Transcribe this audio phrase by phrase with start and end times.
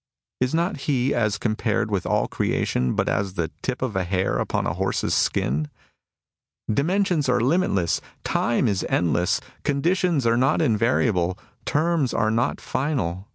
[0.39, 4.03] Is not he, as com pared with all creation, but as the tip of a
[4.03, 5.69] hair upon a horse's skin?
[6.71, 9.41] '^ Dimensions are limitless; time is endless.
[9.63, 13.27] Conditions are not invariable; terms are not final.